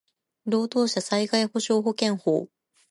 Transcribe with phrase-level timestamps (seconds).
[0.45, 2.47] 労働者災害補償保険法